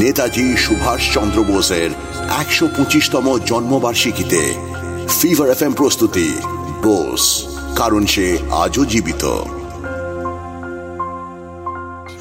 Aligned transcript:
নেতাজি 0.00 0.56
সুভাষ 0.56 1.14
চন্দ্র 1.14 1.44
বোসের 1.44 1.90
একশো 2.38 2.68
পঁচিশতম 2.76 3.38
জন্মবার্ষিকীতে 3.46 4.54
ফিভার 5.20 5.48
এফ 5.50 5.76
প্রস্তুতি 5.76 6.36
বোস 6.82 7.44
কারণ 7.76 8.06
সে 8.06 8.38
আজও 8.50 8.84
জীবিত। 8.84 9.24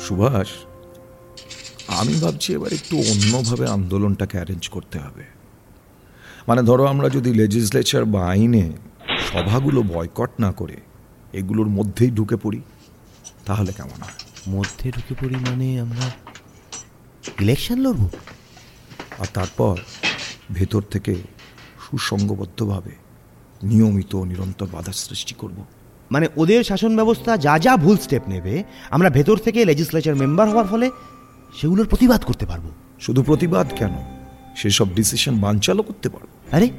সুভাষ 0.02 0.48
আমি 1.88 2.14
ভাবছি 2.14 2.54
এবার 2.54 2.74
একটু 2.74 2.98
অন্যভাবে 2.98 3.68
আন্দোলনটাকে 3.68 4.38
অ্যারেঞ্জ 4.38 4.68
করতে 4.68 5.00
হবে। 5.00 5.24
মানে 6.48 6.62
ধরো 6.64 6.86
আমরা 6.86 7.10
যদি 7.10 7.34
লেজিসলেচার 7.34 8.06
বা 8.06 8.28
আইনে 8.28 8.72
সভাগুলো 9.32 9.82
বয়কট 9.84 10.30
না 10.40 10.52
করে 10.52 10.78
এগুলোর 11.34 11.68
মধ্যেই 11.68 12.12
ঢুকে 12.12 12.36
পড়ি 12.36 12.62
তাহলে 13.46 13.74
কেমন 13.74 14.00
হয়? 14.02 14.18
মধ্যে 14.48 14.92
ঢুকে 14.92 15.14
পড়ি 15.22 15.36
মানে 15.36 15.82
আমরা 15.82 16.25
ইলেকশন 17.42 17.80
লড়বো? 17.80 18.10
আর 19.20 19.26
তারপর 19.34 19.78
ভেতর 20.52 20.82
থেকে 20.82 21.16
সুসংগবদ্ধভাবে 21.86 22.92
নিয়মিত 23.64 24.16
নিরন্তর 24.16 24.68
বাধা 24.72 24.92
সৃষ্টি 24.92 25.36
করব। 25.38 25.66
মানে 26.12 26.28
ওদের 26.38 26.64
শাসন 26.64 26.96
ব্যবস্থা 26.96 27.38
যা 27.38 27.60
যা 27.60 27.78
ভুল 27.78 27.98
স্টেপ 27.98 28.22
নেবে 28.28 28.64
আমরা 28.90 29.10
ভেতর 29.10 29.38
থেকে 29.38 29.66
লেজিসলেচার 29.66 30.16
মেম্বার 30.16 30.50
হওয়ার 30.50 30.68
ফলে 30.68 30.92
সেগুলোর 31.62 31.88
প্রতিবাদ 31.88 32.24
করতে 32.24 32.46
পারব। 32.46 32.72
শুধু 33.00 33.24
প্রতিবাদ 33.24 33.68
কেন? 33.78 33.92
সেসব 34.56 34.88
ডিসিশন 34.96 35.40
বানচালও 35.40 35.84
করতে 35.84 36.10
পারব। 36.10 36.28
আরে 36.52 36.70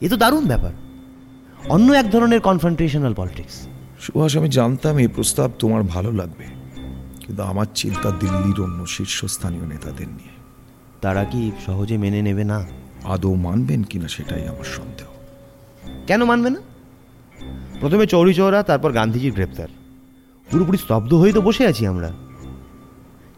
এ 0.00 0.08
তো 0.08 0.16
দারুণ 0.16 0.46
ব্যাপার। 0.46 0.72
অন্য 1.68 1.92
এক 1.92 2.10
ধরনের 2.10 2.40
কনফ্রন্টেশনাল 2.40 3.14
পলিটিক্স 3.14 3.68
সুভাষ 4.00 4.36
আমি 4.36 4.48
জানতাম 4.48 4.98
এই 4.98 5.08
প্রস্তাব 5.08 5.50
তোমার 5.58 5.82
ভালো 5.82 6.12
লাগবে। 6.12 6.57
কিন্তু 7.28 7.42
আমার 7.42 7.66
চিন্তা 7.74 8.10
দিল্লির 8.10 8.60
অন্য 8.60 8.86
শীর্ষস্থানীয় 8.86 9.66
নেতাদের 9.66 10.08
নিয়ে। 10.08 10.32
তারা 11.00 11.24
কি 11.24 11.52
সহজে 11.66 11.98
মেনে 11.98 12.22
নেবে 12.22 12.44
না? 12.44 12.66
আদৌ 13.04 13.34
মানবেন 13.34 13.82
কিনা 13.82 14.08
সেটাই 14.08 14.48
আমার 14.48 14.64
সন্দেহ। 14.64 15.06
কেন 16.06 16.24
মানবে 16.24 16.50
না? 16.50 16.60
প্রথমে 17.80 18.06
চৌরি 18.06 18.34
চৌরা 18.34 18.62
তারপর 18.62 18.92
গান্ধীজির 18.92 19.32
গ্রেপ্তার। 19.32 19.68
পুরোপুরি 20.50 20.78
স্তব্ধ 20.78 21.14
হয়ে 21.14 21.32
তো 21.32 21.40
বসে 21.40 21.66
আছি 21.66 21.86
আমরা। 21.86 22.12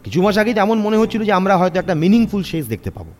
কিছু 0.04 0.22
মাস 0.22 0.38
আগেই 0.38 0.54
তো 0.54 0.60
এমন 0.60 0.78
মনে 0.78 0.96
হচ্ছিল 0.96 1.24
যে 1.24 1.32
আমরা 1.32 1.56
হয়তো 1.56 1.78
একটা 1.78 1.94
মিনিংফুল 1.94 2.42
শেষ 2.42 2.66
দেখতে 2.66 2.90
পাবো। 2.90 3.12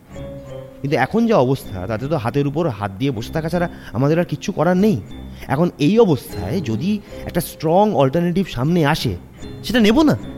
কিন্তু 0.81 0.97
এখন 0.97 1.27
যা 1.27 1.37
অবস্থা 1.37 1.87
তাতে 1.87 2.07
তো 2.07 2.17
হাতের 2.17 2.47
উপর 2.47 2.69
হাত 2.69 2.91
দিয়ে 2.91 3.11
বসে 3.11 3.33
থাকা 3.33 3.49
ছাড়া 3.49 3.69
আমাদের 3.93 4.19
আর 4.19 4.25
কিচ্ছু 4.25 4.51
করার 4.51 4.77
নেই। 4.77 5.01
এখন 5.47 5.69
এই 5.79 5.99
অবস্থায় 5.99 6.61
যদি 6.61 6.99
একটা 7.23 7.41
স্ট্রং 7.41 7.93
অল্টারনেটিভ 7.93 8.47
সামনে 8.47 8.85
আসে 8.85 9.17
সেটা 9.63 9.79
নেব 9.79 10.01
না? 10.01 10.30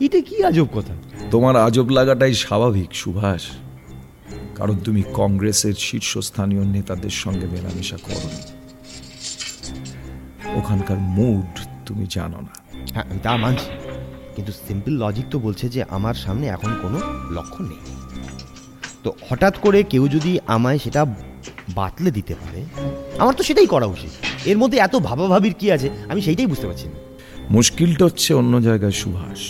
এটা 0.00 0.20
কি 0.20 0.44
আজব 0.44 0.66
কথা? 0.74 0.94
তোমার 1.30 1.56
আজব 1.56 1.88
লাগাটাই 1.88 2.34
স্বাভাবিক 2.34 2.94
সুভাষ। 2.94 3.42
কারণ 4.54 4.76
তুমি 4.76 5.02
কংগ্রেসের 5.14 5.74
শীর্ষস্থানীয় 5.78 6.64
নেতাদের 6.64 7.10
সঙ্গে 7.10 7.46
মেলামেশা 7.46 7.96
করো 7.96 8.28
ওখানকার 10.58 10.98
মুড 10.98 11.60
তুমি 11.86 12.06
জানো 12.10 12.40
না। 12.40 12.54
হ্যাঁ 12.94 13.04
তা 13.22 13.36
মানছি। 13.36 13.70
কিন্তু 14.36 14.52
সিম্পল 14.52 14.90
লজিক 14.90 15.24
তো 15.30 15.38
বলছে 15.38 15.68
যে 15.68 15.84
আমার 15.88 16.14
সামনে 16.14 16.46
এখন 16.46 16.70
কোনো 16.82 16.98
লক্ষ্য 17.30 17.62
নেই। 17.62 17.80
তো 19.04 19.12
হঠাৎ 19.28 19.58
করে 19.58 19.82
কেউ 19.82 20.08
যদি 20.08 20.38
আমায় 20.46 20.78
সেটা 20.78 21.06
বাতলে 21.74 22.10
দিতে 22.10 22.34
পারে 22.34 22.64
আমার 23.18 23.34
তো 23.34 23.42
সেটাই 23.42 23.66
করা 23.66 23.86
উচিত। 23.86 24.10
এর 24.46 24.58
মধ্যে 24.58 24.78
এত 24.78 24.96
ভাবাভাবির 24.96 25.54
কি 25.54 25.72
আছে? 25.72 25.90
আমি 26.08 26.20
সেইটাই 26.20 26.46
বুঝতে 26.46 26.66
পারছি 26.66 26.86
না। 26.88 26.94
মুশকিলটা 27.50 28.04
হচ্ছে 28.04 28.34
অন্য 28.34 28.60
জায়গায় 28.60 28.92
সুভাষ। 28.92 29.40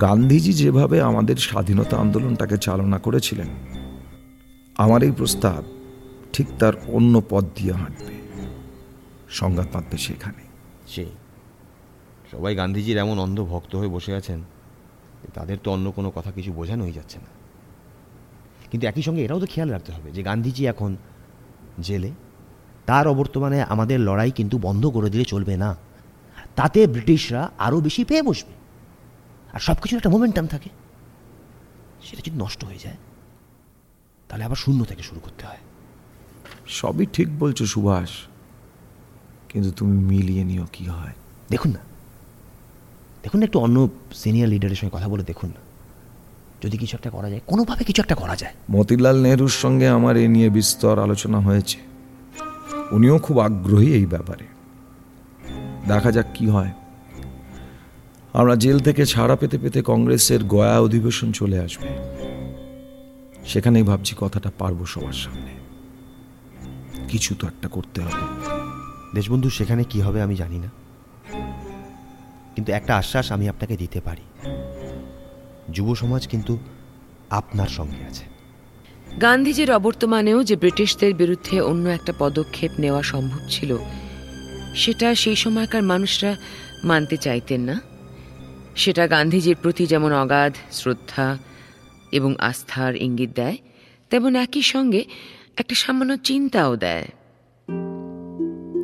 গান্ধীজি 0.00 0.52
যেভাবে 0.52 1.02
আমাদের 1.02 1.36
স্বাধীনতা 1.36 1.96
আন্দোলনটাকে 1.96 2.56
চালনা 2.58 2.98
করেছিলেন, 2.98 3.46
আমার 4.76 5.02
এই 5.02 5.10
প্রস্তাব 5.10 5.64
ঠিক 6.32 6.46
তার 6.58 6.72
অন্য 6.86 7.22
পথ 7.30 7.44
দিয়ে 7.54 7.72
হাঁটবে। 7.72 8.14
সংঘাত 9.28 9.68
পাতবে 9.72 9.98
সেখানে। 9.98 10.42
সেই 10.86 11.06
সবাই 12.30 12.56
গান্ধীজির 12.56 12.96
এমন 12.96 13.18
অন্ধ 13.18 13.40
ভক্ত 13.40 13.76
হয়ে 13.76 13.88
বসে 13.88 14.14
আছেন 14.14 14.42
তাদের 15.34 15.58
তো 15.62 15.72
অন্য 15.72 15.90
কোনো 15.90 16.10
কথা 16.10 16.30
কিছু 16.30 16.52
বোঝানোই 16.52 16.92
যাচ্ছে 16.92 17.18
না। 17.18 17.30
কিন্তু 18.70 18.86
একই 18.86 19.02
সঙ্গে 19.02 19.24
এটাও 19.24 19.40
তো 19.40 19.46
খেয়াল 19.46 19.70
রাখতে 19.70 19.92
হবে 19.92 20.10
যে 20.10 20.22
গান্ধীজি 20.22 20.66
এখন 20.66 20.96
জেলে, 21.80 22.10
তার 22.86 23.08
অবর্তমানে 23.08 23.62
আমাদের 23.62 24.00
লড়াই 24.00 24.30
কিন্তু 24.30 24.58
বন্ধ 24.58 24.86
করে 24.86 25.10
দিলে 25.10 25.24
চলবে 25.24 25.56
না। 25.56 25.76
তাতে 26.56 26.86
ব্রিটিশরা 26.86 27.50
আরও 27.58 27.80
বেশি 27.80 28.04
পেয়ে 28.04 28.22
বসবে। 28.22 28.57
আর 29.52 29.60
সব 29.60 29.74
কিছুর 29.74 29.96
একটা 29.96 30.10
মোমেন্টাম 30.10 30.46
থাকে। 30.46 30.68
সেটা 32.02 32.22
যদি 32.26 32.36
নষ্ট 32.36 32.64
হয়ে 32.64 32.78
যায় 32.78 32.96
তাহলে 34.28 34.44
আবার 34.44 34.56
শূন্য 34.56 34.84
থেকে 34.84 35.02
শুরু 35.02 35.20
করতে 35.20 35.46
হয়। 35.46 35.56
সবই 36.66 37.06
ঠিক 37.06 37.38
বলছো 37.38 37.66
সুভাষ 37.66 38.10
কিন্তু 39.48 39.70
তুমি 39.70 39.98
মিলিয়ে 39.98 40.44
নিও 40.44 40.66
কি 40.72 40.84
হয়। 40.84 41.12
দেখুন 41.50 41.70
না। 41.70 41.78
দেখুন 43.22 43.40
না 43.40 43.44
একটু 43.44 43.58
অন্য 43.58 43.88
সিনিয়র 44.14 44.48
লিডারের 44.48 44.76
সঙ্গে 44.76 44.96
কথা 44.96 45.08
বলে 45.08 45.22
দেখুন। 45.22 45.50
না 45.50 45.60
যদি 46.62 46.78
কিছু 46.78 46.96
একটা 46.96 47.10
করা 47.10 47.30
যায় 47.30 47.40
কোনোভাবে 47.46 47.84
কিছু 47.84 48.02
একটা 48.02 48.14
করা 48.14 48.36
যায়। 48.36 48.54
মতিলাল 48.70 49.22
নেহরুর 49.22 49.48
সঙ্গে 49.48 49.88
আমার 49.88 50.16
এ 50.16 50.28
নিয়ে 50.28 50.50
বিস্তর 50.50 50.98
আলোচনা 50.98 51.40
হয়েছে। 51.40 51.78
উনিও 52.90 53.18
খুব 53.18 53.38
আগ্রহী 53.38 53.92
এই 53.92 54.06
ব্যাপারে। 54.06 54.46
দেখা 55.88 56.12
যাক 56.12 56.26
কি 56.34 56.48
হয়। 56.48 56.72
আমরা 58.32 58.56
জেল 58.56 58.78
থেকে 58.78 59.06
ছাড়া 59.06 59.36
পেতে 59.36 59.58
পেতে 59.58 59.82
কংগ্রেসের 59.82 60.44
গয়া 60.44 60.80
অধিবেশন 60.80 61.32
চলে 61.32 61.58
আসবে। 61.58 61.88
সেখানেই 63.46 63.82
ভাবছি 63.82 64.14
কথাটা 64.18 64.52
পারব 64.58 64.86
সবার 64.86 65.12
সামনে। 65.12 65.54
কিছু 67.08 67.34
তো 67.34 67.46
একটা 67.46 67.68
করতে 67.68 68.00
হবে। 68.00 68.50
দেশবন্ধু 69.14 69.50
সেখানে 69.50 69.84
কি 69.84 70.00
হবে 70.00 70.22
আমি 70.22 70.34
জানি 70.34 70.58
না। 70.58 70.70
কিন্তু 72.54 72.72
একটা 72.72 72.96
আশ্বাস 72.96 73.32
আমি 73.32 73.48
আপনাকে 73.48 73.76
দিতে 73.76 74.00
পারি। 74.00 74.22
যুব 75.72 75.94
সমাজ 75.94 76.28
কিন্তু 76.28 76.58
আপনার 77.30 77.68
সঙ্গে 77.68 78.04
আছে। 78.04 78.24
গান্ধীজির 79.22 79.72
অবর্তমানেও 79.72 80.44
যে 80.44 80.56
ব্রিটিশদের 80.56 81.14
বিরুদ্ধে 81.14 81.60
অন্য 81.60 81.88
একটা 81.88 82.12
পদক্ষেপ 82.18 82.70
নেওয়া 82.78 83.02
সম্ভব 83.02 83.38
ছিল 83.48 83.76
সেটা 84.74 85.14
সেই 85.14 85.36
সময়কার 85.36 85.82
মানুষরা 85.82 86.36
মানতে 86.84 87.16
চাইতেন 87.16 87.60
না। 87.60 87.87
সেটা 88.78 89.04
গান্ধীজির 89.06 89.56
প্রতি 89.62 89.86
যেমন 89.86 90.12
অগাধ 90.12 90.54
শ্রদ্ধা 90.72 91.38
এবং 92.12 92.34
আস্থার 92.38 92.96
ইঙ্গিত 92.96 93.30
দেয়, 93.34 93.56
তেমন 94.10 94.36
একই 94.36 94.62
সঙ্গে 94.62 95.04
একটা 95.56 95.74
সামান্য 95.74 96.12
চিন্তাও 96.16 96.76
দেয়। 96.76 97.06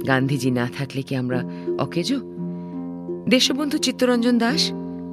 গান্ধীজি 0.07 0.51
না 0.51 0.67
থাকলে 0.79 1.03
কি 1.03 1.17
আমরা 1.17 1.41
অকেজো? 1.79 2.19
দেশবন্ধু 3.29 3.79
চিত্তরঞ্জন 3.79 4.39
দাস, 4.39 4.63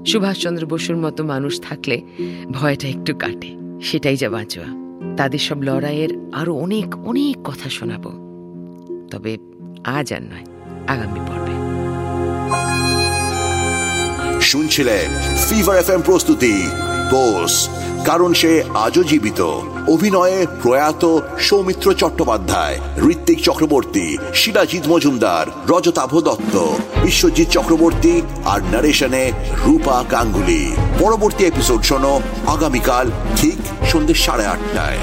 সুভাষচন্দ্র 0.08 0.66
বসুর 0.66 0.98
মতো 0.98 1.24
মানুষ 1.24 1.54
থাকলে 1.62 2.02
ভয়টা 2.52 2.88
একটু 2.88 3.12
কাটে, 3.16 3.50
সেটাই 3.82 4.18
যা 4.18 4.30
বাঁচোয়া। 4.30 4.70
তাদের 5.18 5.40
সব 5.40 5.62
লড়াইয়ের 5.62 6.10
আরও 6.34 6.52
অনেক 6.56 6.88
অনেক 6.96 7.36
কথা 7.44 7.68
শোনাবো। 7.70 8.12
তবে 9.12 9.32
আজ 9.84 10.14
আর 10.14 10.22
নয়, 10.22 10.46
আগামী 10.88 11.22
পর্বে। 11.28 11.56
শুনছিলেন 14.42 15.08
ফিভার 15.50 15.78
এফ 15.78 15.90
এম 15.90 16.02
প্রস্তুতি 16.02 16.56
বোস 17.12 17.54
কারণ 18.06 18.34
সে 18.34 18.52
আজও 18.86 19.04
জীবিত। 19.04 19.42
অভিনয়ে 19.88 20.40
প্রয়াত 20.64 21.04
সৌমিত্র 21.40 21.88
চট্টোপাধ্যায়, 21.94 22.76
ঋত্বিক 23.12 23.40
চক্রবর্তী 23.44 24.18
শিলাজিৎ 24.34 24.84
মজুমদার, 24.88 25.46
রজতাভ 25.68 26.12
দত্ত, 26.20 26.56
বিশ্বজিৎ 27.04 27.48
চক্রবর্তী 27.50 28.22
আর 28.46 28.60
নারেশনে 28.72 29.24
রূপা 29.66 29.98
গাঙ্গুলি 30.12 30.76
পরবর্তী 31.00 31.44
এপিসোড 31.46 31.82
শোনো 31.84 32.14
আগামীকাল 32.48 33.06
ঠিক 33.38 33.58
সন্ধ্যে 33.92 34.16
সাড়ে 34.16 34.46
আটটায়। 34.46 35.00